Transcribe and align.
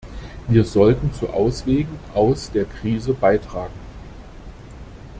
Wir 0.47 0.65
sollten 0.65 1.13
zu 1.13 1.29
Auswegen 1.29 1.99
aus 2.15 2.49
der 2.49 2.65
Krise 2.65 3.13
beitragen. 3.13 3.75